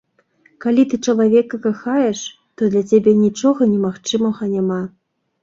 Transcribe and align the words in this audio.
Калі 0.63 0.85
ты 0.93 0.97
чалавека 1.11 1.59
кахаеш, 1.65 2.23
то 2.55 2.71
для 2.73 2.83
цябе 2.93 3.11
нічога 3.27 3.61
немагчымага 3.75 4.51
няма. 4.57 4.81